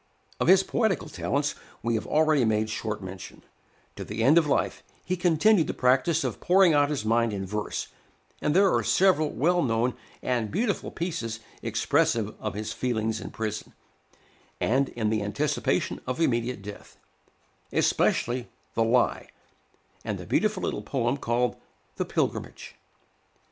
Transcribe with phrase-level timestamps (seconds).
[0.39, 1.53] Of his poetical talents
[1.83, 3.43] we have already made short mention;
[3.95, 7.45] to the end of life he continued the practice of pouring out his mind in
[7.45, 7.89] verse,
[8.41, 9.93] and there are several well known
[10.23, 13.73] and beautiful pieces expressive of his feelings in prison,
[14.59, 16.97] and in the anticipation of immediate death;
[17.71, 19.27] especially "The Lie,"
[20.03, 21.57] and the beautiful little poem called
[21.97, 22.73] "The Pilgrimage."